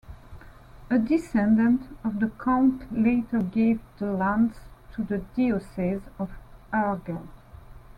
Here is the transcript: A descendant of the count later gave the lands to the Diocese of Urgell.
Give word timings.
A 0.89 0.97
descendant 0.97 1.95
of 2.03 2.19
the 2.21 2.29
count 2.43 2.91
later 2.91 3.39
gave 3.43 3.79
the 3.99 4.11
lands 4.11 4.57
to 4.95 5.03
the 5.03 5.19
Diocese 5.35 6.01
of 6.17 6.31
Urgell. 6.73 7.27